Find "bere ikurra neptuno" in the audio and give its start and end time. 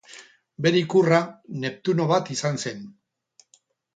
0.65-2.09